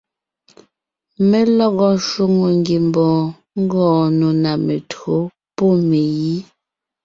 Lelɔgɔ 1.29 1.87
shwòŋo 2.07 2.47
ngiembɔɔn 2.59 3.21
ngɔɔn 3.61 4.03
nò 4.19 4.27
ná 4.43 4.51
mentÿǒ 4.65 5.15
pɔ́ 5.55 5.71
megǐ. 5.89 6.37